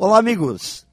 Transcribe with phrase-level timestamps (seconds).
[0.00, 0.86] Olá, amigos.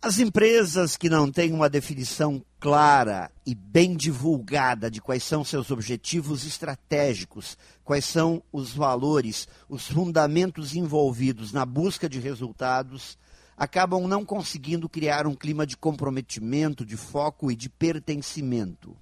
[0.00, 5.70] As empresas que não têm uma definição clara e bem divulgada de quais são seus
[5.70, 13.18] objetivos estratégicos, quais são os valores, os fundamentos envolvidos na busca de resultados,
[13.54, 18.96] acabam não conseguindo criar um clima de comprometimento, de foco e de pertencimento.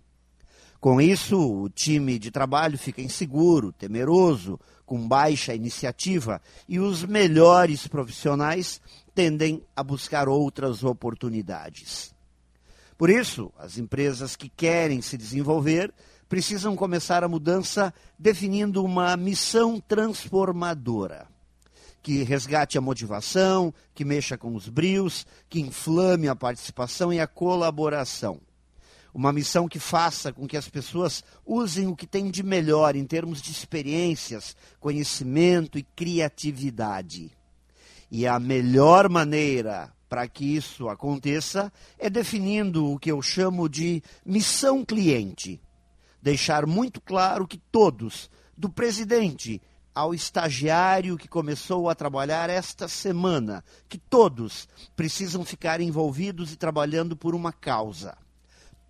[0.81, 7.89] Com isso, o time de trabalho fica inseguro, temeroso, com baixa iniciativa e os melhores
[7.89, 8.81] profissionais
[9.13, 12.14] tendem a buscar outras oportunidades.
[12.96, 15.93] Por isso, as empresas que querem se desenvolver
[16.29, 21.27] precisam começar a mudança definindo uma missão transformadora
[22.00, 27.27] que resgate a motivação, que mexa com os brios, que inflame a participação e a
[27.27, 28.41] colaboração
[29.12, 33.05] uma missão que faça com que as pessoas usem o que têm de melhor em
[33.05, 37.30] termos de experiências, conhecimento e criatividade.
[38.11, 44.02] E a melhor maneira para que isso aconteça é definindo o que eu chamo de
[44.24, 45.61] missão cliente.
[46.22, 49.61] Deixar muito claro que todos, do presidente
[49.94, 57.16] ao estagiário que começou a trabalhar esta semana, que todos precisam ficar envolvidos e trabalhando
[57.16, 58.16] por uma causa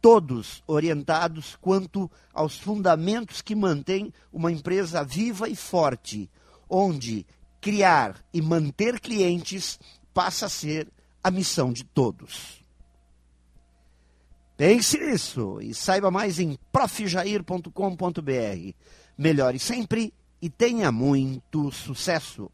[0.01, 6.31] todos orientados quanto aos fundamentos que mantêm uma empresa viva e forte,
[6.69, 7.27] onde
[7.61, 9.79] criar e manter clientes
[10.15, 10.89] passa a ser
[11.23, 12.59] a missão de todos.
[14.57, 18.75] Pense nisso e saiba mais em profjair.com.br.
[19.17, 20.13] Melhore sempre
[20.43, 22.51] e tenha muito sucesso!